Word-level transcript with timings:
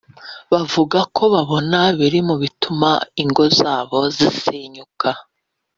bavuga 0.51 0.99
ko 1.15 1.23
babona 1.33 1.79
biri 1.97 2.19
mu 2.27 2.35
bituma 2.43 2.89
ingo 3.23 3.43
zabo 3.59 3.99
zisenyuka 4.17 5.09